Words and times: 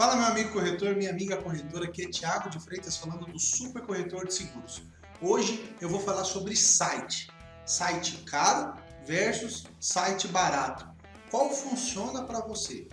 Fala 0.00 0.16
meu 0.16 0.24
amigo 0.28 0.54
corretor, 0.54 0.96
minha 0.96 1.10
amiga 1.10 1.36
corretora, 1.36 1.84
aqui 1.84 2.04
é 2.04 2.08
Thiago 2.08 2.48
de 2.48 2.58
Freitas 2.58 2.96
falando 2.96 3.26
do 3.26 3.38
Super 3.38 3.82
Corretor 3.82 4.26
de 4.26 4.32
Seguros. 4.32 4.82
Hoje 5.20 5.76
eu 5.78 5.90
vou 5.90 6.00
falar 6.00 6.24
sobre 6.24 6.56
site. 6.56 7.28
Site 7.66 8.24
caro 8.24 8.80
versus 9.04 9.66
site 9.78 10.26
barato. 10.28 10.88
Qual 11.30 11.50
funciona 11.50 12.24
para 12.24 12.40
você? 12.40 12.88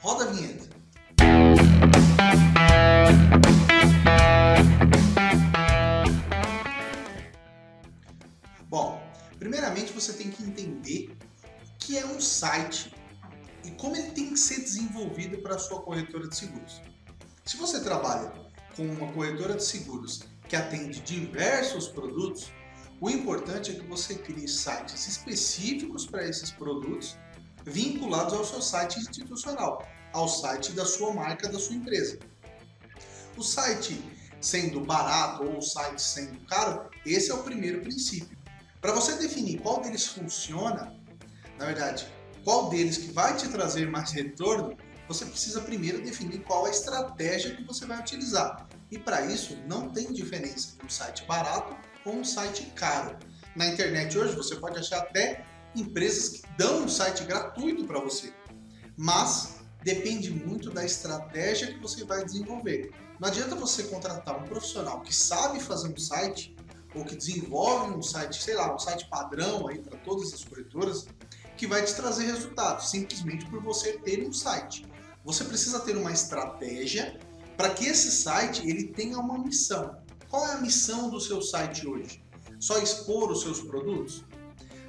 Roda 0.00 0.24
a 0.24 0.28
vinheta. 0.28 0.66
Bom, 8.66 9.06
primeiramente 9.38 9.92
você 9.92 10.14
tem 10.14 10.30
que 10.30 10.42
entender 10.42 11.14
o 11.66 11.78
que 11.78 11.98
é 11.98 12.06
um 12.06 12.18
site 12.18 12.95
e 13.66 13.72
como 13.72 13.96
ele 13.96 14.12
tem 14.12 14.30
que 14.30 14.38
ser 14.38 14.60
desenvolvido 14.60 15.38
para 15.38 15.56
a 15.56 15.58
sua 15.58 15.82
corretora 15.82 16.28
de 16.28 16.36
seguros. 16.36 16.80
Se 17.44 17.56
você 17.56 17.80
trabalha 17.80 18.32
com 18.76 18.86
uma 18.86 19.12
corretora 19.12 19.54
de 19.54 19.64
seguros 19.64 20.22
que 20.48 20.54
atende 20.54 21.00
diversos 21.00 21.88
produtos, 21.88 22.52
o 23.00 23.10
importante 23.10 23.72
é 23.72 23.74
que 23.74 23.84
você 23.86 24.14
crie 24.14 24.46
sites 24.46 25.06
específicos 25.08 26.06
para 26.06 26.26
esses 26.26 26.50
produtos, 26.50 27.18
vinculados 27.64 28.32
ao 28.32 28.44
seu 28.44 28.62
site 28.62 29.00
institucional, 29.00 29.86
ao 30.12 30.28
site 30.28 30.72
da 30.72 30.84
sua 30.84 31.12
marca, 31.12 31.48
da 31.48 31.58
sua 31.58 31.74
empresa. 31.74 32.18
O 33.36 33.42
site 33.42 34.00
sendo 34.40 34.80
barato 34.80 35.42
ou 35.42 35.58
o 35.58 35.62
site 35.62 36.00
sendo 36.00 36.38
caro, 36.46 36.88
esse 37.04 37.32
é 37.32 37.34
o 37.34 37.42
primeiro 37.42 37.80
princípio. 37.80 38.38
Para 38.80 38.92
você 38.92 39.16
definir 39.16 39.60
qual 39.60 39.80
deles 39.80 40.06
funciona, 40.06 40.94
na 41.58 41.66
verdade, 41.66 42.06
qual 42.46 42.68
deles 42.68 42.96
que 42.96 43.10
vai 43.10 43.36
te 43.36 43.48
trazer 43.48 43.90
mais 43.90 44.12
retorno, 44.12 44.76
você 45.08 45.24
precisa 45.24 45.60
primeiro 45.62 46.00
definir 46.00 46.44
qual 46.44 46.64
a 46.64 46.70
estratégia 46.70 47.56
que 47.56 47.64
você 47.64 47.84
vai 47.84 47.98
utilizar. 47.98 48.68
E 48.88 48.96
para 48.96 49.26
isso, 49.26 49.58
não 49.66 49.88
tem 49.88 50.12
diferença 50.12 50.76
um 50.84 50.88
site 50.88 51.24
barato 51.24 51.76
ou 52.04 52.14
um 52.14 52.24
site 52.24 52.66
caro. 52.76 53.16
Na 53.56 53.66
internet 53.66 54.16
hoje, 54.16 54.36
você 54.36 54.54
pode 54.54 54.78
achar 54.78 54.98
até 54.98 55.44
empresas 55.74 56.28
que 56.28 56.42
dão 56.56 56.84
um 56.84 56.88
site 56.88 57.24
gratuito 57.24 57.84
para 57.84 57.98
você. 57.98 58.32
Mas 58.96 59.56
depende 59.82 60.30
muito 60.30 60.70
da 60.70 60.84
estratégia 60.84 61.74
que 61.74 61.80
você 61.80 62.04
vai 62.04 62.24
desenvolver. 62.24 62.92
Não 63.18 63.26
adianta 63.26 63.56
você 63.56 63.82
contratar 63.82 64.40
um 64.40 64.44
profissional 64.44 65.00
que 65.00 65.12
sabe 65.12 65.58
fazer 65.58 65.88
um 65.88 65.96
site 65.96 66.54
ou 66.94 67.04
que 67.04 67.16
desenvolve 67.16 67.92
um 67.92 68.02
site, 68.02 68.40
sei 68.40 68.54
lá, 68.54 68.72
um 68.72 68.78
site 68.78 69.08
padrão 69.08 69.66
aí 69.66 69.80
para 69.80 69.98
todas 69.98 70.32
as 70.32 70.44
corretoras 70.44 71.08
que 71.56 71.66
vai 71.66 71.84
te 71.84 71.94
trazer 71.94 72.24
resultados, 72.24 72.90
simplesmente 72.90 73.46
por 73.46 73.62
você 73.62 73.98
ter 73.98 74.26
um 74.26 74.32
site. 74.32 74.86
Você 75.24 75.44
precisa 75.44 75.80
ter 75.80 75.96
uma 75.96 76.12
estratégia 76.12 77.18
para 77.56 77.70
que 77.70 77.86
esse 77.86 78.10
site 78.10 78.68
ele 78.68 78.88
tenha 78.88 79.18
uma 79.18 79.38
missão. 79.38 79.96
Qual 80.28 80.46
é 80.46 80.52
a 80.52 80.60
missão 80.60 81.08
do 81.08 81.20
seu 81.20 81.40
site 81.40 81.86
hoje? 81.86 82.22
Só 82.60 82.78
expor 82.78 83.30
os 83.30 83.42
seus 83.42 83.60
produtos? 83.60 84.24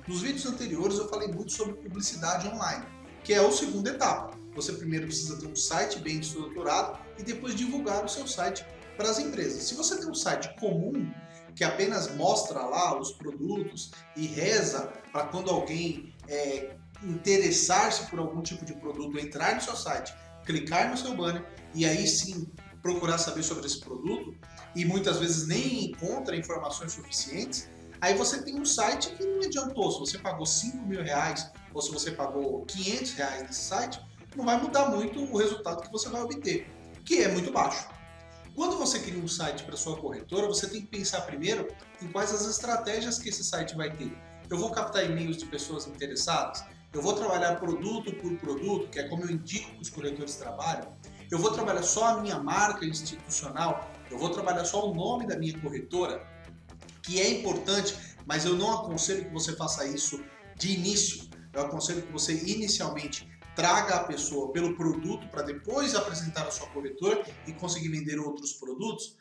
Nos 0.07 0.21
vídeos 0.21 0.45
anteriores 0.45 0.97
eu 0.97 1.09
falei 1.09 1.27
muito 1.27 1.51
sobre 1.51 1.73
publicidade 1.73 2.47
online, 2.47 2.85
que 3.23 3.33
é 3.33 3.37
a 3.37 3.51
segunda 3.51 3.89
etapa. 3.89 4.37
Você 4.55 4.73
primeiro 4.73 5.05
precisa 5.05 5.37
ter 5.37 5.47
um 5.47 5.55
site 5.55 5.99
bem 5.99 6.19
estruturado 6.19 6.97
e 7.17 7.23
depois 7.23 7.55
divulgar 7.55 8.03
o 8.03 8.09
seu 8.09 8.27
site 8.27 8.65
para 8.95 9.09
as 9.09 9.19
empresas. 9.19 9.63
Se 9.63 9.75
você 9.75 9.97
tem 9.97 10.09
um 10.09 10.15
site 10.15 10.53
comum, 10.59 11.11
que 11.57 11.63
apenas 11.63 12.15
mostra 12.15 12.59
lá 12.59 12.97
os 12.99 13.11
produtos 13.13 13.91
e 14.15 14.27
reza 14.27 14.93
para 15.11 15.25
quando 15.25 15.49
alguém 15.49 16.13
é, 16.27 16.75
interessar-se 17.01 18.05
por 18.11 18.19
algum 18.19 18.43
tipo 18.43 18.63
de 18.63 18.75
produto, 18.75 19.17
entrar 19.17 19.55
no 19.55 19.61
seu 19.61 19.75
site, 19.75 20.13
clicar 20.45 20.87
no 20.91 20.95
seu 20.95 21.17
banner 21.17 21.43
e 21.73 21.83
aí 21.83 22.07
sim 22.07 22.47
procurar 22.79 23.17
saber 23.17 23.41
sobre 23.41 23.65
esse 23.65 23.79
produto 23.79 24.37
e 24.75 24.85
muitas 24.85 25.17
vezes 25.17 25.47
nem 25.47 25.85
encontra 25.85 26.35
informações 26.35 26.93
suficientes, 26.93 27.67
aí 27.99 28.13
você 28.13 28.43
tem 28.43 28.61
um 28.61 28.65
site 28.65 29.09
que 29.15 29.25
não 29.25 29.41
adiantou. 29.41 29.91
Se 29.91 29.99
você 29.99 30.19
pagou 30.19 30.45
5 30.45 30.77
mil 30.85 31.01
reais 31.01 31.51
ou 31.73 31.81
se 31.81 31.91
você 31.91 32.11
pagou 32.11 32.65
500 32.65 33.13
reais 33.13 33.41
nesse 33.41 33.61
site, 33.61 33.99
não 34.35 34.45
vai 34.45 34.61
mudar 34.61 34.91
muito 34.91 35.23
o 35.23 35.37
resultado 35.37 35.81
que 35.81 35.91
você 35.91 36.07
vai 36.07 36.21
obter, 36.21 36.69
que 37.03 37.23
é 37.23 37.29
muito 37.29 37.51
baixo. 37.51 37.96
Quando 38.57 38.75
você 38.75 38.97
cria 38.97 39.23
um 39.23 39.27
site 39.27 39.63
para 39.65 39.77
sua 39.77 39.95
corretora, 39.97 40.47
você 40.47 40.67
tem 40.67 40.81
que 40.81 40.87
pensar 40.87 41.21
primeiro 41.21 41.67
em 42.01 42.07
quais 42.07 42.33
as 42.33 42.43
estratégias 42.47 43.19
que 43.19 43.29
esse 43.29 43.43
site 43.43 43.75
vai 43.75 43.95
ter. 43.95 44.11
Eu 44.49 44.57
vou 44.57 44.71
captar 44.71 45.05
e-mails 45.05 45.37
de 45.37 45.45
pessoas 45.45 45.85
interessadas? 45.85 46.63
Eu 46.91 46.99
vou 46.99 47.13
trabalhar 47.13 47.57
produto 47.57 48.11
por 48.15 48.35
produto, 48.37 48.89
que 48.89 48.97
é 48.97 49.07
como 49.07 49.23
eu 49.25 49.29
indico 49.29 49.69
que 49.75 49.81
os 49.83 49.91
corretores 49.91 50.37
trabalham? 50.37 50.91
Eu 51.29 51.37
vou 51.37 51.51
trabalhar 51.51 51.83
só 51.83 52.05
a 52.05 52.19
minha 52.19 52.39
marca 52.39 52.83
institucional? 52.83 53.91
Eu 54.09 54.17
vou 54.17 54.31
trabalhar 54.31 54.65
só 54.65 54.89
o 54.89 54.95
nome 54.95 55.27
da 55.27 55.37
minha 55.37 55.55
corretora? 55.59 56.27
Que 57.03 57.21
é 57.21 57.29
importante, 57.29 57.95
mas 58.25 58.43
eu 58.43 58.55
não 58.55 58.73
aconselho 58.73 59.25
que 59.25 59.31
você 59.31 59.55
faça 59.55 59.85
isso 59.85 60.19
de 60.55 60.71
início. 60.71 61.29
Eu 61.53 61.61
aconselho 61.61 62.01
que 62.01 62.11
você 62.11 62.33
inicialmente 62.33 63.29
traga 63.57 63.95
a 63.95 64.03
pessoa 64.03 64.51
pelo 64.51 64.77
produto 64.77 65.27
para 65.29 65.41
depois 65.41 65.95
apresentar 65.95 66.47
a 66.47 66.51
sua 66.51 66.67
corretora 66.67 67.25
e 67.47 67.53
conseguir 67.53 67.89
vender 67.89 68.19
outros 68.19 68.53
produtos. 68.53 69.17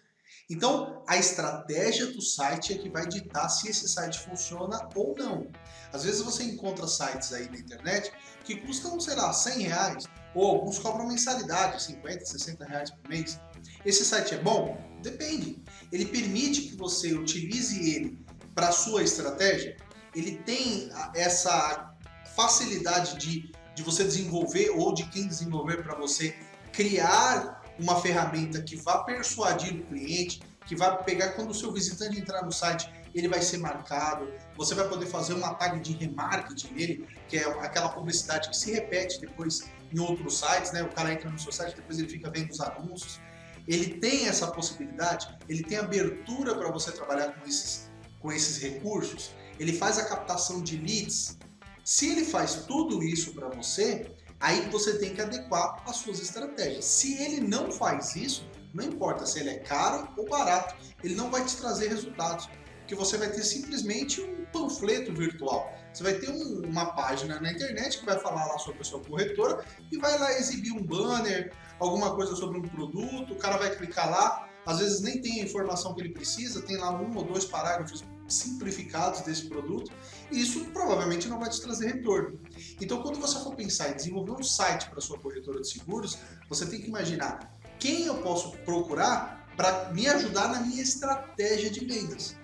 Então, 0.50 1.02
a 1.08 1.16
estratégia 1.16 2.06
do 2.12 2.20
site 2.20 2.74
é 2.74 2.76
que 2.76 2.90
vai 2.90 3.06
ditar 3.08 3.48
se 3.48 3.70
esse 3.70 3.88
site 3.88 4.20
funciona 4.20 4.86
ou 4.94 5.16
não. 5.16 5.50
Às 5.90 6.04
vezes 6.04 6.20
você 6.20 6.44
encontra 6.44 6.86
sites 6.86 7.32
aí 7.32 7.48
na 7.48 7.56
internet 7.56 8.12
que 8.44 8.56
custam, 8.56 9.00
sei 9.00 9.14
lá, 9.14 9.32
100 9.32 9.62
reais, 9.62 10.04
ou 10.34 10.46
alguns 10.46 10.78
cobram 10.78 11.08
mensalidade, 11.08 11.82
50, 11.82 12.26
60 12.26 12.64
reais 12.66 12.90
por 12.90 13.08
mês. 13.08 13.40
Esse 13.86 14.04
site 14.04 14.34
é 14.34 14.38
bom? 14.38 14.78
Depende. 15.02 15.62
Ele 15.90 16.04
permite 16.04 16.62
que 16.62 16.76
você 16.76 17.14
utilize 17.14 17.90
ele 17.90 18.18
para 18.54 18.70
sua 18.70 19.02
estratégia? 19.02 19.78
Ele 20.14 20.36
tem 20.44 20.90
essa 21.14 21.96
facilidade 22.36 23.16
de 23.16 23.50
de 23.76 23.82
você 23.82 24.02
desenvolver 24.02 24.70
ou 24.70 24.92
de 24.94 25.04
quem 25.04 25.28
desenvolver 25.28 25.82
para 25.82 25.94
você 25.94 26.34
criar 26.72 27.62
uma 27.78 28.00
ferramenta 28.00 28.62
que 28.62 28.74
vá 28.74 29.04
persuadir 29.04 29.74
o 29.74 29.84
cliente, 29.84 30.40
que 30.66 30.74
vai 30.74 30.96
pegar 31.04 31.32
quando 31.32 31.50
o 31.50 31.54
seu 31.54 31.70
visitante 31.70 32.18
entrar 32.18 32.42
no 32.42 32.50
site, 32.50 32.90
ele 33.14 33.28
vai 33.28 33.40
ser 33.42 33.58
marcado, 33.58 34.32
você 34.56 34.74
vai 34.74 34.88
poder 34.88 35.06
fazer 35.06 35.34
uma 35.34 35.54
tag 35.54 35.78
de 35.80 35.92
remarketing 35.92 36.72
nele, 36.72 37.08
que 37.28 37.36
é 37.36 37.44
aquela 37.44 37.90
publicidade 37.90 38.48
que 38.48 38.56
se 38.56 38.72
repete 38.72 39.20
depois 39.20 39.70
em 39.92 40.00
outros 40.00 40.38
sites, 40.38 40.72
né? 40.72 40.82
O 40.82 40.88
cara 40.88 41.12
entra 41.12 41.30
no 41.30 41.38
seu 41.38 41.52
site, 41.52 41.76
depois 41.76 41.98
ele 41.98 42.08
fica 42.08 42.30
vendo 42.30 42.50
os 42.50 42.60
anúncios. 42.60 43.20
Ele 43.68 43.98
tem 43.98 44.26
essa 44.26 44.46
possibilidade, 44.48 45.28
ele 45.48 45.62
tem 45.62 45.78
abertura 45.78 46.54
para 46.54 46.70
você 46.70 46.90
trabalhar 46.92 47.32
com 47.34 47.46
esses, 47.46 47.90
com 48.20 48.32
esses 48.32 48.58
recursos, 48.58 49.32
ele 49.58 49.72
faz 49.72 49.98
a 49.98 50.04
captação 50.06 50.62
de 50.62 50.76
leads, 50.76 51.38
se 51.86 52.10
ele 52.10 52.24
faz 52.24 52.64
tudo 52.66 53.00
isso 53.00 53.32
para 53.32 53.48
você, 53.48 54.10
aí 54.40 54.68
você 54.70 54.98
tem 54.98 55.14
que 55.14 55.22
adequar 55.22 55.84
as 55.86 55.98
suas 55.98 56.18
estratégias. 56.18 56.84
Se 56.84 57.22
ele 57.22 57.40
não 57.40 57.70
faz 57.70 58.16
isso, 58.16 58.44
não 58.74 58.82
importa 58.82 59.24
se 59.24 59.38
ele 59.38 59.50
é 59.50 59.58
caro 59.60 60.08
ou 60.16 60.28
barato, 60.28 60.74
ele 61.04 61.14
não 61.14 61.30
vai 61.30 61.44
te 61.44 61.56
trazer 61.56 61.86
resultados, 61.86 62.50
porque 62.80 62.96
você 62.96 63.16
vai 63.16 63.30
ter 63.30 63.44
simplesmente 63.44 64.20
um 64.20 64.44
panfleto 64.46 65.14
virtual. 65.14 65.72
Você 65.94 66.02
vai 66.02 66.14
ter 66.14 66.28
um, 66.28 66.66
uma 66.66 66.86
página 66.86 67.38
na 67.38 67.52
internet 67.52 68.00
que 68.00 68.04
vai 68.04 68.18
falar 68.18 68.46
lá 68.46 68.58
sobre 68.58 68.80
a 68.80 68.84
sua 68.84 68.98
corretora 68.98 69.64
e 69.92 69.96
vai 69.96 70.18
lá 70.18 70.32
exibir 70.32 70.72
um 70.72 70.82
banner, 70.82 71.52
alguma 71.78 72.16
coisa 72.16 72.34
sobre 72.34 72.58
um 72.58 72.62
produto, 72.62 73.32
o 73.32 73.36
cara 73.36 73.58
vai 73.58 73.76
clicar 73.76 74.10
lá, 74.10 74.48
às 74.66 74.80
vezes 74.80 75.02
nem 75.02 75.22
tem 75.22 75.40
a 75.40 75.44
informação 75.44 75.94
que 75.94 76.00
ele 76.00 76.12
precisa, 76.12 76.62
tem 76.62 76.78
lá 76.78 76.90
um 76.90 77.16
ou 77.16 77.22
dois 77.22 77.44
parágrafos 77.44 78.02
simplificados 78.28 79.20
desse 79.20 79.48
produto, 79.48 79.90
e 80.30 80.40
isso 80.40 80.64
provavelmente 80.66 81.28
não 81.28 81.38
vai 81.38 81.48
te 81.48 81.60
trazer 81.60 81.86
retorno. 81.86 82.38
Então, 82.80 83.02
quando 83.02 83.20
você 83.20 83.38
for 83.42 83.54
pensar 83.54 83.90
em 83.90 83.96
desenvolver 83.96 84.32
um 84.32 84.42
site 84.42 84.88
para 84.90 85.00
sua 85.00 85.18
corretora 85.18 85.60
de 85.60 85.68
seguros, 85.68 86.18
você 86.48 86.66
tem 86.66 86.80
que 86.80 86.88
imaginar 86.88 87.56
quem 87.78 88.06
eu 88.06 88.16
posso 88.22 88.52
procurar 88.58 89.46
para 89.56 89.92
me 89.92 90.06
ajudar 90.08 90.48
na 90.48 90.60
minha 90.60 90.82
estratégia 90.82 91.70
de 91.70 91.84
vendas. 91.84 92.36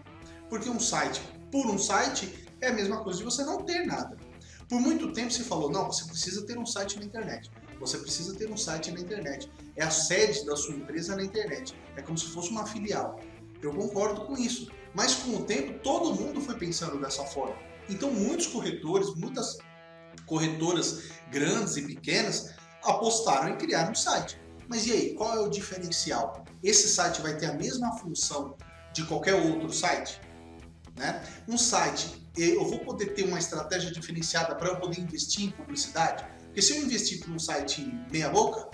Porque 0.48 0.68
um 0.68 0.80
site 0.80 1.20
por 1.50 1.66
um 1.66 1.78
site 1.78 2.48
é 2.60 2.68
a 2.68 2.72
mesma 2.72 3.02
coisa 3.02 3.18
de 3.18 3.24
você 3.24 3.44
não 3.44 3.62
ter 3.62 3.84
nada. 3.84 4.16
Por 4.68 4.80
muito 4.80 5.12
tempo 5.12 5.30
se 5.30 5.44
falou, 5.44 5.70
não, 5.70 5.86
você 5.86 6.04
precisa 6.06 6.46
ter 6.46 6.58
um 6.58 6.64
site 6.64 6.98
na 6.98 7.04
internet. 7.04 7.50
Você 7.78 7.98
precisa 7.98 8.34
ter 8.34 8.50
um 8.50 8.56
site 8.56 8.90
na 8.90 9.00
internet. 9.00 9.50
É 9.76 9.82
a 9.82 9.90
sede 9.90 10.46
da 10.46 10.56
sua 10.56 10.74
empresa 10.74 11.16
na 11.16 11.22
internet. 11.22 11.74
É 11.96 12.00
como 12.00 12.16
se 12.16 12.26
fosse 12.26 12.50
uma 12.50 12.64
filial. 12.64 13.20
Eu 13.60 13.74
concordo 13.74 14.24
com 14.24 14.36
isso. 14.38 14.70
Mas 14.94 15.14
com 15.14 15.36
o 15.36 15.44
tempo, 15.44 15.78
todo 15.80 16.14
mundo 16.14 16.40
foi 16.40 16.56
pensando 16.56 17.00
dessa 17.00 17.24
forma. 17.24 17.56
Então, 17.88 18.10
muitos 18.10 18.46
corretores, 18.46 19.14
muitas 19.16 19.58
corretoras 20.26 21.10
grandes 21.30 21.76
e 21.76 21.82
pequenas 21.82 22.54
apostaram 22.82 23.50
em 23.50 23.56
criar 23.56 23.90
um 23.90 23.94
site. 23.94 24.40
Mas 24.68 24.86
e 24.86 24.92
aí, 24.92 25.14
qual 25.14 25.34
é 25.34 25.40
o 25.40 25.48
diferencial? 25.48 26.44
Esse 26.62 26.88
site 26.88 27.20
vai 27.20 27.36
ter 27.36 27.46
a 27.46 27.54
mesma 27.54 27.96
função 27.98 28.56
de 28.92 29.04
qualquer 29.04 29.34
outro 29.34 29.72
site? 29.72 30.20
Né? 30.96 31.24
Um 31.48 31.56
site, 31.56 32.28
eu 32.36 32.64
vou 32.64 32.78
poder 32.80 33.14
ter 33.14 33.24
uma 33.24 33.38
estratégia 33.38 33.90
diferenciada 33.90 34.54
para 34.54 34.68
eu 34.68 34.76
poder 34.76 35.00
investir 35.00 35.46
em 35.46 35.50
publicidade? 35.50 36.24
Porque 36.44 36.62
se 36.62 36.76
eu 36.76 36.82
investir 36.82 37.20
para 37.20 37.32
um 37.32 37.38
site 37.38 37.82
meia 38.10 38.28
boca, 38.28 38.68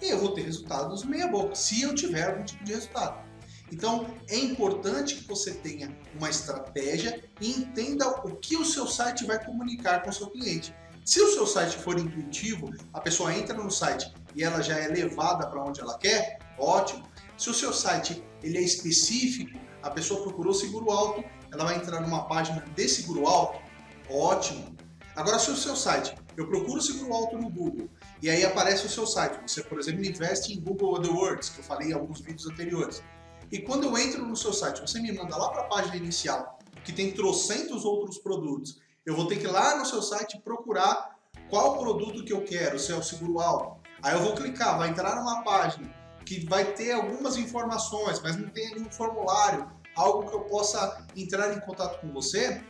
eu 0.00 0.18
vou 0.18 0.32
ter 0.32 0.42
resultados 0.42 1.04
meia 1.04 1.28
boca, 1.28 1.54
se 1.54 1.82
eu 1.82 1.94
tiver 1.94 2.28
algum 2.28 2.44
tipo 2.44 2.64
de 2.64 2.72
resultado. 2.72 3.24
Então 3.72 4.06
é 4.28 4.36
importante 4.36 5.16
que 5.16 5.28
você 5.28 5.52
tenha 5.52 5.94
uma 6.16 6.30
estratégia 6.30 7.22
e 7.40 7.50
entenda 7.50 8.08
o 8.08 8.36
que 8.36 8.56
o 8.56 8.64
seu 8.64 8.86
site 8.86 9.24
vai 9.26 9.42
comunicar 9.44 10.02
com 10.02 10.10
o 10.10 10.12
seu 10.12 10.28
cliente. 10.28 10.74
Se 11.04 11.20
o 11.20 11.32
seu 11.34 11.46
site 11.46 11.76
for 11.76 11.98
intuitivo, 11.98 12.72
a 12.92 13.00
pessoa 13.00 13.34
entra 13.34 13.54
no 13.54 13.70
site 13.70 14.12
e 14.34 14.42
ela 14.42 14.62
já 14.62 14.78
é 14.78 14.88
levada 14.88 15.46
para 15.46 15.62
onde 15.62 15.80
ela 15.80 15.98
quer, 15.98 16.38
ótimo. 16.58 17.06
Se 17.36 17.50
o 17.50 17.54
seu 17.54 17.72
site 17.72 18.24
ele 18.42 18.58
é 18.58 18.62
específico, 18.62 19.58
a 19.82 19.90
pessoa 19.90 20.22
procurou 20.22 20.54
seguro 20.54 20.90
alto, 20.90 21.22
ela 21.52 21.64
vai 21.64 21.76
entrar 21.76 22.00
numa 22.00 22.26
página 22.26 22.64
de 22.74 22.88
seguro 22.88 23.26
alto, 23.26 23.60
ótimo. 24.08 24.74
Agora, 25.14 25.38
se 25.38 25.50
o 25.50 25.56
seu 25.56 25.76
site, 25.76 26.14
eu 26.36 26.48
procuro 26.48 26.80
seguro 26.80 27.12
alto 27.12 27.38
no 27.38 27.48
Google, 27.48 27.88
e 28.20 28.28
aí 28.28 28.44
aparece 28.44 28.86
o 28.86 28.88
seu 28.88 29.06
site, 29.06 29.38
você, 29.46 29.62
por 29.62 29.78
exemplo, 29.78 30.04
investe 30.04 30.52
em 30.52 30.60
Google 30.60 30.96
AdWords, 30.96 31.50
que 31.50 31.60
eu 31.60 31.64
falei 31.64 31.90
em 31.90 31.92
alguns 31.92 32.20
vídeos 32.20 32.46
anteriores. 32.46 33.02
E 33.50 33.60
quando 33.60 33.84
eu 33.84 33.98
entro 33.98 34.26
no 34.26 34.36
seu 34.36 34.52
site, 34.52 34.80
você 34.80 35.00
me 35.00 35.12
manda 35.12 35.36
lá 35.36 35.50
para 35.50 35.62
a 35.62 35.66
página 35.66 35.96
inicial, 35.96 36.58
que 36.84 36.92
tem 36.92 37.12
trocentos 37.12 37.84
outros 37.84 38.18
produtos, 38.18 38.80
eu 39.06 39.14
vou 39.14 39.26
ter 39.26 39.36
que 39.36 39.44
ir 39.44 39.50
lá 39.50 39.76
no 39.76 39.84
seu 39.84 40.02
site 40.02 40.40
procurar 40.42 41.16
qual 41.50 41.78
produto 41.78 42.24
que 42.24 42.32
eu 42.32 42.42
quero, 42.42 42.78
se 42.78 42.92
é 42.92 42.96
o 42.96 43.02
seguro 43.02 43.38
alto. 43.38 43.80
Aí 44.02 44.14
eu 44.14 44.22
vou 44.22 44.34
clicar, 44.34 44.78
vai 44.78 44.88
entrar 44.88 45.16
numa 45.16 45.42
página 45.42 45.92
que 46.24 46.46
vai 46.46 46.72
ter 46.72 46.92
algumas 46.92 47.36
informações, 47.36 48.20
mas 48.20 48.36
não 48.36 48.48
tem 48.48 48.74
nenhum 48.74 48.90
formulário, 48.90 49.70
algo 49.94 50.28
que 50.28 50.34
eu 50.34 50.40
possa 50.40 51.06
entrar 51.14 51.54
em 51.54 51.60
contato 51.60 52.00
com 52.00 52.12
você, 52.12 52.62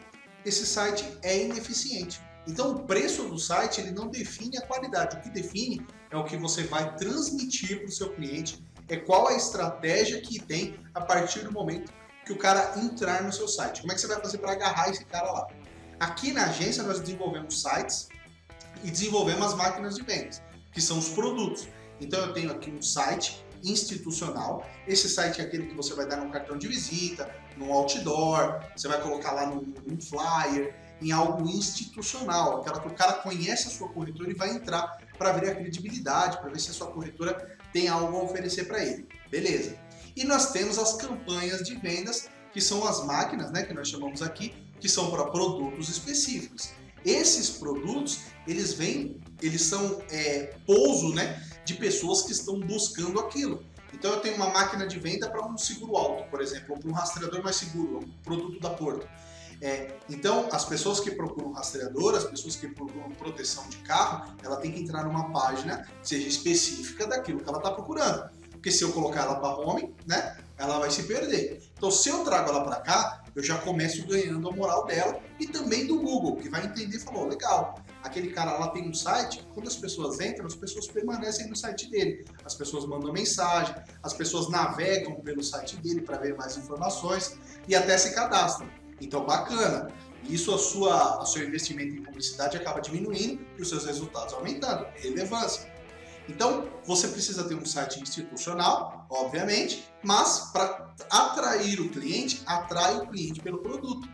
esse 0.44 0.66
site 0.66 1.04
é 1.22 1.44
ineficiente. 1.44 2.20
Então 2.46 2.72
o 2.72 2.82
preço 2.84 3.28
do 3.28 3.38
site 3.38 3.80
ele 3.80 3.92
não 3.92 4.08
define 4.08 4.58
a 4.58 4.66
qualidade, 4.66 5.16
o 5.16 5.20
que 5.20 5.30
define 5.30 5.86
é 6.10 6.16
o 6.16 6.24
que 6.24 6.36
você 6.36 6.64
vai 6.64 6.94
transmitir 6.96 7.78
para 7.78 7.88
o 7.88 7.92
seu 7.92 8.12
cliente, 8.12 8.64
é 8.88 8.96
qual 8.96 9.28
a 9.28 9.34
estratégia 9.34 10.20
que 10.20 10.40
tem 10.40 10.78
a 10.94 11.00
partir 11.00 11.40
do 11.40 11.52
momento 11.52 11.92
que 12.24 12.32
o 12.32 12.38
cara 12.38 12.72
entrar 12.78 13.22
no 13.22 13.32
seu 13.32 13.46
site. 13.46 13.80
Como 13.80 13.92
é 13.92 13.94
que 13.94 14.00
você 14.00 14.06
vai 14.06 14.20
fazer 14.20 14.38
para 14.38 14.52
agarrar 14.52 14.90
esse 14.90 15.04
cara 15.04 15.30
lá? 15.30 15.46
Aqui 16.00 16.32
na 16.32 16.46
agência 16.46 16.82
nós 16.82 17.00
desenvolvemos 17.00 17.60
sites 17.60 18.08
e 18.82 18.90
desenvolvemos 18.90 19.46
as 19.46 19.54
máquinas 19.54 19.94
de 19.94 20.02
vendas, 20.02 20.42
que 20.72 20.80
são 20.80 20.98
os 20.98 21.08
produtos. 21.10 21.68
Então 22.00 22.20
eu 22.20 22.32
tenho 22.32 22.50
aqui 22.50 22.70
um 22.70 22.82
site 22.82 23.44
institucional. 23.62 24.66
Esse 24.86 25.08
site 25.08 25.40
é 25.40 25.44
aquele 25.44 25.66
que 25.66 25.74
você 25.74 25.94
vai 25.94 26.06
dar 26.06 26.16
no 26.16 26.30
cartão 26.30 26.58
de 26.58 26.66
visita, 26.66 27.30
no 27.56 27.72
outdoor, 27.72 28.60
você 28.76 28.88
vai 28.88 29.00
colocar 29.00 29.32
lá 29.32 29.46
no 29.46 30.02
flyer, 30.02 30.74
em 31.00 31.12
algo 31.12 31.48
institucional, 31.48 32.60
aquela 32.60 32.80
que 32.80 32.88
o 32.88 32.94
cara 32.94 33.14
conhece 33.14 33.68
a 33.68 33.70
sua 33.70 33.88
corretora 33.88 34.30
e 34.30 34.34
vai 34.34 34.50
entrar 34.50 34.98
para 35.18 35.32
ver 35.32 35.50
a 35.50 35.54
credibilidade, 35.54 36.38
para 36.38 36.50
ver 36.50 36.60
se 36.60 36.70
a 36.70 36.74
sua 36.74 36.88
corretora 36.88 37.58
tem 37.74 37.88
algo 37.88 38.16
a 38.16 38.22
oferecer 38.22 38.64
para 38.64 38.82
ele. 38.82 39.06
Beleza. 39.28 39.76
E 40.16 40.24
nós 40.24 40.52
temos 40.52 40.78
as 40.78 40.94
campanhas 40.94 41.64
de 41.64 41.74
vendas, 41.74 42.28
que 42.52 42.60
são 42.60 42.86
as 42.86 43.04
máquinas, 43.04 43.50
né, 43.50 43.64
que 43.64 43.74
nós 43.74 43.88
chamamos 43.88 44.22
aqui, 44.22 44.54
que 44.80 44.88
são 44.88 45.10
para 45.10 45.24
produtos 45.24 45.88
específicos. 45.88 46.70
Esses 47.04 47.50
produtos, 47.50 48.20
eles 48.46 48.74
vêm, 48.74 49.20
eles 49.42 49.62
são 49.62 50.00
é, 50.08 50.54
pouso, 50.64 51.12
né, 51.12 51.42
de 51.64 51.74
pessoas 51.74 52.22
que 52.22 52.30
estão 52.30 52.60
buscando 52.60 53.18
aquilo. 53.18 53.64
Então 53.92 54.12
eu 54.12 54.20
tenho 54.20 54.36
uma 54.36 54.50
máquina 54.50 54.86
de 54.86 54.98
venda 55.00 55.28
para 55.28 55.44
um 55.44 55.58
seguro 55.58 55.96
alto, 55.96 56.30
por 56.30 56.40
exemplo, 56.40 56.74
ou 56.74 56.78
para 56.78 56.90
um 56.90 56.92
rastreador 56.92 57.42
mais 57.42 57.56
seguro, 57.56 57.98
um 57.98 58.22
produto 58.22 58.60
da 58.60 58.70
Porto. 58.70 59.06
É, 59.64 59.96
então, 60.10 60.46
as 60.52 60.62
pessoas 60.66 61.00
que 61.00 61.10
procuram 61.10 61.52
rastreador, 61.52 62.14
as 62.14 62.24
pessoas 62.24 62.54
que 62.54 62.68
procuram 62.68 63.10
proteção 63.12 63.66
de 63.70 63.78
carro, 63.78 64.36
ela 64.42 64.56
tem 64.56 64.70
que 64.70 64.78
entrar 64.78 65.04
numa 65.04 65.32
página 65.32 65.88
que 66.02 66.06
seja 66.06 66.28
específica 66.28 67.06
daquilo 67.06 67.40
que 67.40 67.48
ela 67.48 67.56
está 67.56 67.70
procurando. 67.70 68.28
Porque 68.50 68.70
se 68.70 68.84
eu 68.84 68.92
colocar 68.92 69.22
ela 69.22 69.36
para 69.36 69.56
home, 69.56 69.94
né, 70.06 70.36
ela 70.58 70.78
vai 70.78 70.90
se 70.90 71.04
perder. 71.04 71.62
Então, 71.78 71.90
se 71.90 72.10
eu 72.10 72.22
trago 72.24 72.50
ela 72.50 72.62
para 72.62 72.76
cá, 72.76 73.24
eu 73.34 73.42
já 73.42 73.56
começo 73.56 74.06
ganhando 74.06 74.46
a 74.46 74.52
moral 74.52 74.84
dela 74.84 75.18
e 75.40 75.46
também 75.46 75.86
do 75.86 75.98
Google, 75.98 76.36
que 76.36 76.50
vai 76.50 76.66
entender 76.66 76.98
e 76.98 77.00
falou, 77.00 77.26
legal, 77.26 77.82
aquele 78.02 78.32
cara 78.32 78.58
lá 78.58 78.68
tem 78.68 78.86
um 78.86 78.92
site, 78.92 79.48
quando 79.54 79.66
as 79.66 79.76
pessoas 79.76 80.20
entram, 80.20 80.44
as 80.44 80.54
pessoas 80.54 80.86
permanecem 80.88 81.48
no 81.48 81.56
site 81.56 81.90
dele. 81.90 82.26
As 82.44 82.54
pessoas 82.54 82.84
mandam 82.84 83.10
mensagem, 83.14 83.74
as 84.02 84.12
pessoas 84.12 84.50
navegam 84.50 85.14
pelo 85.22 85.42
site 85.42 85.78
dele 85.78 86.02
para 86.02 86.18
ver 86.18 86.36
mais 86.36 86.54
informações 86.58 87.38
e 87.66 87.74
até 87.74 87.96
se 87.96 88.14
cadastram. 88.14 88.83
Então, 89.00 89.24
bacana. 89.24 89.88
Isso, 90.28 90.54
a 90.54 90.58
sua, 90.58 91.22
o 91.22 91.26
seu 91.26 91.46
investimento 91.46 91.94
em 91.96 92.02
publicidade 92.02 92.56
acaba 92.56 92.80
diminuindo 92.80 93.44
e 93.58 93.62
os 93.62 93.68
seus 93.68 93.84
resultados 93.84 94.32
aumentando. 94.32 94.86
Relevância. 94.96 95.72
Então, 96.28 96.66
você 96.86 97.08
precisa 97.08 97.44
ter 97.44 97.54
um 97.54 97.66
site 97.66 98.00
institucional, 98.00 99.06
obviamente, 99.10 99.86
mas 100.02 100.50
para 100.52 100.94
atrair 101.10 101.80
o 101.80 101.90
cliente, 101.90 102.42
atrai 102.46 102.96
o 102.96 103.06
cliente 103.08 103.40
pelo 103.40 103.58
produto, 103.58 104.08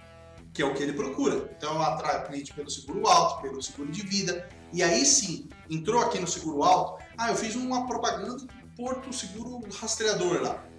que 0.53 0.61
é 0.61 0.65
o 0.65 0.75
que 0.75 0.83
ele 0.83 0.93
procura. 0.93 1.49
Então, 1.57 1.75
eu 1.75 1.83
atraio 1.83 2.23
o 2.23 2.27
cliente 2.27 2.53
pelo 2.53 2.69
seguro 2.69 3.07
alto, 3.07 3.43
pelo 3.43 3.63
seguro 3.63 3.93
de 3.93 4.03
vida. 4.03 4.49
E 4.73 4.83
aí 4.83 5.07
sim, 5.07 5.49
entrou 5.71 6.01
aqui 6.01 6.19
no 6.19 6.27
seguro 6.27 6.65
alto, 6.65 7.05
ah, 7.17 7.31
eu 7.31 7.37
fiz 7.37 7.55
uma 7.55 7.87
propaganda 7.87 8.35
do 8.35 8.49
Porto 8.77 9.13
Seguro 9.13 9.61
Rastreador 9.79 10.43
lá 10.43 10.70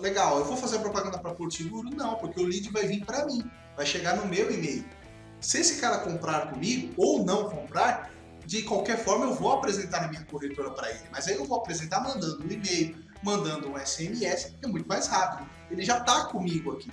legal, 0.00 0.38
eu 0.38 0.44
vou 0.44 0.56
fazer 0.56 0.78
propaganda 0.78 1.18
para 1.18 1.34
Porto 1.34 1.54
Seguro? 1.54 1.90
Não, 1.90 2.16
porque 2.16 2.40
o 2.40 2.44
lead 2.44 2.70
vai 2.70 2.86
vir 2.86 3.04
para 3.04 3.24
mim, 3.26 3.48
vai 3.76 3.86
chegar 3.86 4.16
no 4.16 4.26
meu 4.26 4.52
e-mail. 4.52 4.84
Se 5.40 5.58
esse 5.58 5.80
cara 5.80 5.98
comprar 5.98 6.50
comigo 6.50 6.94
ou 6.96 7.24
não 7.24 7.48
comprar, 7.48 8.10
de 8.46 8.62
qualquer 8.62 9.02
forma 9.02 9.26
eu 9.26 9.34
vou 9.34 9.52
apresentar 9.52 10.02
na 10.02 10.08
minha 10.08 10.24
corretora 10.24 10.70
para 10.70 10.90
ele, 10.90 11.04
mas 11.10 11.28
aí 11.28 11.34
eu 11.34 11.44
vou 11.44 11.58
apresentar 11.58 12.00
mandando 12.00 12.44
um 12.44 12.50
e-mail, 12.50 12.96
mandando 13.22 13.68
um 13.68 13.78
SMS, 13.78 14.54
que 14.58 14.64
é 14.64 14.68
muito 14.68 14.88
mais 14.88 15.06
rápido. 15.06 15.48
Ele 15.70 15.84
já 15.84 15.98
está 15.98 16.26
comigo 16.26 16.72
aqui. 16.72 16.90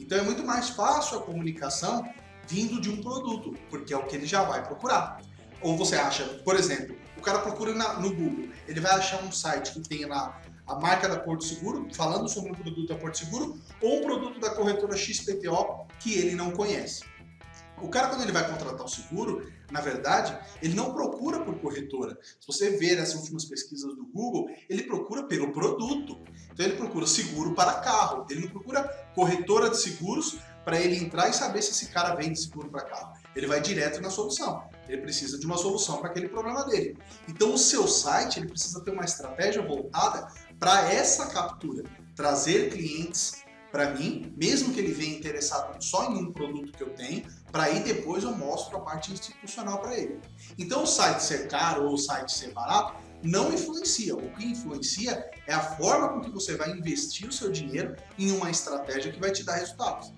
Então 0.00 0.18
é 0.18 0.22
muito 0.22 0.42
mais 0.42 0.70
fácil 0.70 1.18
a 1.18 1.22
comunicação 1.22 2.08
vindo 2.48 2.80
de 2.80 2.90
um 2.90 3.02
produto, 3.02 3.54
porque 3.68 3.92
é 3.92 3.96
o 3.96 4.06
que 4.06 4.16
ele 4.16 4.26
já 4.26 4.42
vai 4.42 4.64
procurar. 4.64 5.20
Ou 5.60 5.76
você 5.76 5.96
acha, 5.96 6.24
por 6.44 6.54
exemplo, 6.54 6.96
o 7.16 7.20
cara 7.20 7.40
procura 7.40 7.74
na, 7.74 7.94
no 7.94 8.14
Google, 8.14 8.48
ele 8.68 8.80
vai 8.80 8.92
achar 8.92 9.22
um 9.22 9.32
site 9.32 9.72
que 9.72 9.80
tenha 9.80 10.06
lá 10.06 10.40
a 10.66 10.74
marca 10.76 11.08
da 11.08 11.18
Porto 11.18 11.44
Seguro, 11.44 11.86
falando 11.92 12.28
sobre 12.28 12.50
um 12.50 12.54
produto 12.54 12.88
da 12.88 12.96
Porto 12.96 13.18
Seguro, 13.18 13.58
ou 13.80 13.98
um 13.98 14.02
produto 14.02 14.40
da 14.40 14.50
corretora 14.50 14.96
XPTO 14.96 15.86
que 16.00 16.14
ele 16.14 16.34
não 16.34 16.50
conhece. 16.50 17.04
O 17.80 17.88
cara, 17.88 18.08
quando 18.08 18.22
ele 18.22 18.32
vai 18.32 18.48
contratar 18.48 18.86
o 18.86 18.88
seguro, 18.88 19.52
na 19.70 19.80
verdade, 19.80 20.36
ele 20.62 20.74
não 20.74 20.94
procura 20.94 21.40
por 21.40 21.58
corretora. 21.58 22.18
Se 22.40 22.46
você 22.46 22.70
ver 22.70 22.98
essas 22.98 23.16
últimas 23.20 23.44
pesquisas 23.44 23.94
do 23.94 24.06
Google, 24.06 24.48
ele 24.68 24.84
procura 24.84 25.24
pelo 25.24 25.52
produto. 25.52 26.18
Então, 26.52 26.64
ele 26.64 26.76
procura 26.76 27.06
seguro 27.06 27.54
para 27.54 27.74
carro. 27.74 28.26
Ele 28.30 28.40
não 28.40 28.48
procura 28.48 28.82
corretora 29.14 29.68
de 29.68 29.78
seguros 29.78 30.38
para 30.64 30.80
ele 30.80 30.96
entrar 30.96 31.28
e 31.28 31.34
saber 31.34 31.62
se 31.62 31.70
esse 31.72 31.92
cara 31.92 32.14
vende 32.14 32.40
seguro 32.40 32.70
para 32.70 32.82
carro. 32.82 33.12
Ele 33.36 33.46
vai 33.46 33.60
direto 33.60 34.00
na 34.00 34.08
solução. 34.08 34.64
Ele 34.88 35.02
precisa 35.02 35.38
de 35.38 35.44
uma 35.44 35.58
solução 35.58 35.98
para 35.98 36.10
aquele 36.10 36.28
problema 36.28 36.64
dele. 36.64 36.96
Então, 37.28 37.52
o 37.52 37.58
seu 37.58 37.86
site 37.86 38.38
ele 38.38 38.48
precisa 38.48 38.82
ter 38.82 38.90
uma 38.90 39.04
estratégia 39.04 39.60
voltada 39.60 40.26
para 40.58 40.92
essa 40.92 41.26
captura, 41.26 41.84
trazer 42.14 42.70
clientes 42.70 43.44
para 43.70 43.90
mim, 43.90 44.32
mesmo 44.36 44.72
que 44.72 44.80
ele 44.80 44.92
venha 44.92 45.18
interessado 45.18 45.82
só 45.82 46.10
em 46.10 46.16
um 46.16 46.32
produto 46.32 46.72
que 46.72 46.82
eu 46.82 46.90
tenho, 46.90 47.24
para 47.52 47.64
aí 47.64 47.80
depois 47.80 48.24
eu 48.24 48.34
mostro 48.34 48.78
a 48.78 48.80
parte 48.80 49.12
institucional 49.12 49.80
para 49.80 49.96
ele. 49.96 50.18
Então 50.58 50.84
o 50.84 50.86
site 50.86 51.22
ser 51.22 51.48
caro 51.48 51.84
ou 51.84 51.94
o 51.94 51.98
site 51.98 52.32
ser 52.32 52.52
barato 52.52 52.96
não 53.22 53.52
influencia. 53.52 54.14
O 54.14 54.30
que 54.32 54.46
influencia 54.46 55.30
é 55.46 55.52
a 55.52 55.60
forma 55.60 56.08
com 56.08 56.20
que 56.22 56.30
você 56.30 56.56
vai 56.56 56.70
investir 56.70 57.28
o 57.28 57.32
seu 57.32 57.50
dinheiro 57.50 57.94
em 58.18 58.30
uma 58.32 58.50
estratégia 58.50 59.12
que 59.12 59.20
vai 59.20 59.30
te 59.30 59.42
dar 59.42 59.56
resultados. 59.56 60.12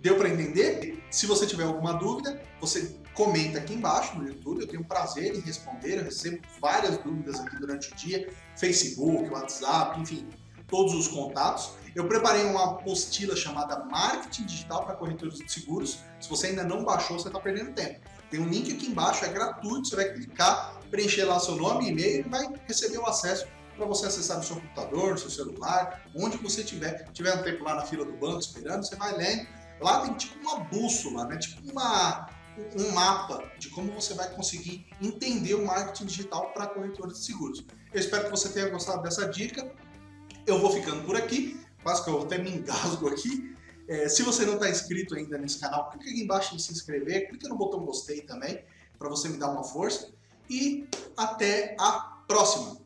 Deu 0.00 0.18
para 0.18 0.28
entender? 0.28 1.02
Se 1.10 1.26
você 1.26 1.46
tiver 1.46 1.64
alguma 1.64 1.94
dúvida, 1.94 2.42
você 2.60 2.98
comenta 3.14 3.58
aqui 3.58 3.74
embaixo 3.74 4.16
no 4.18 4.26
YouTube. 4.26 4.60
Eu 4.60 4.68
tenho 4.68 4.84
prazer 4.84 5.34
em 5.34 5.40
responder. 5.40 5.98
Eu 5.98 6.04
recebo 6.04 6.40
várias 6.60 6.98
dúvidas 6.98 7.40
aqui 7.40 7.56
durante 7.56 7.92
o 7.92 7.96
dia: 7.96 8.28
Facebook, 8.56 9.30
WhatsApp, 9.30 10.00
enfim, 10.00 10.28
todos 10.68 10.94
os 10.94 11.08
contatos. 11.08 11.72
Eu 11.94 12.08
preparei 12.08 12.44
uma 12.44 12.72
apostila 12.72 13.36
chamada 13.36 13.84
Marketing 13.84 14.44
Digital 14.44 14.84
para 14.84 14.96
Corretores 14.96 15.38
de 15.38 15.50
Seguros. 15.50 16.00
Se 16.20 16.28
você 16.28 16.48
ainda 16.48 16.64
não 16.64 16.84
baixou, 16.84 17.18
você 17.18 17.28
está 17.28 17.38
perdendo 17.38 17.72
tempo. 17.72 18.00
Tem 18.30 18.40
um 18.40 18.48
link 18.48 18.72
aqui 18.72 18.86
embaixo, 18.86 19.24
é 19.24 19.28
gratuito. 19.28 19.88
Você 19.88 19.96
vai 19.96 20.12
clicar, 20.12 20.80
preencher 20.90 21.24
lá 21.24 21.38
seu 21.38 21.54
nome 21.54 21.86
e 21.86 21.90
e-mail 21.90 22.26
e 22.26 22.28
vai 22.28 22.52
receber 22.66 22.98
o 22.98 23.06
acesso 23.06 23.46
para 23.76 23.86
você 23.86 24.06
acessar 24.06 24.38
no 24.38 24.42
seu 24.42 24.56
computador, 24.56 25.12
no 25.12 25.18
seu 25.18 25.30
celular, 25.30 26.04
onde 26.16 26.36
você 26.38 26.64
tiver. 26.64 27.08
Tiver 27.12 27.34
um 27.36 27.42
tempo 27.42 27.62
lá 27.62 27.76
na 27.76 27.82
fila 27.82 28.04
do 28.04 28.12
banco 28.12 28.40
esperando, 28.40 28.84
você 28.84 28.96
vai 28.96 29.16
lendo 29.16 29.46
Lá 29.80 30.00
tem 30.00 30.14
tipo 30.14 30.38
uma 30.40 30.60
bússola, 30.64 31.26
né? 31.26 31.36
Tipo 31.36 31.70
uma, 31.70 32.28
um 32.76 32.92
mapa 32.92 33.44
de 33.58 33.68
como 33.70 33.92
você 33.92 34.14
vai 34.14 34.30
conseguir 34.34 34.86
entender 35.00 35.54
o 35.54 35.64
marketing 35.64 36.06
digital 36.06 36.52
para 36.52 36.66
corretores 36.66 37.18
de 37.18 37.24
seguros. 37.24 37.64
Eu 37.92 38.00
espero 38.00 38.24
que 38.24 38.30
você 38.30 38.48
tenha 38.48 38.68
gostado 38.68 39.02
dessa 39.02 39.28
dica. 39.28 39.70
Eu 40.46 40.58
vou 40.58 40.70
ficando 40.70 41.04
por 41.04 41.16
aqui, 41.16 41.60
quase 41.82 42.04
que 42.04 42.10
eu 42.10 42.22
até 42.22 42.38
me 42.38 42.50
engasgo 42.50 43.08
aqui. 43.08 43.54
É, 43.88 44.08
se 44.08 44.22
você 44.22 44.46
não 44.46 44.54
está 44.54 44.70
inscrito 44.70 45.14
ainda 45.14 45.36
nesse 45.36 45.58
canal, 45.58 45.90
clique 45.90 46.08
aqui 46.08 46.22
embaixo 46.22 46.54
em 46.54 46.58
se 46.58 46.72
inscrever, 46.72 47.28
clique 47.28 47.48
no 47.48 47.56
botão 47.56 47.84
gostei 47.84 48.22
também, 48.22 48.64
para 48.98 49.08
você 49.08 49.28
me 49.28 49.36
dar 49.36 49.50
uma 49.50 49.64
força. 49.64 50.10
E 50.48 50.86
até 51.16 51.76
a 51.78 52.22
próxima! 52.26 52.83